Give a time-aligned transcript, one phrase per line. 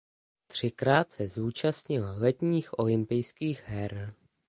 [0.47, 4.13] Třikrát se zúčastnila letních olympijských her.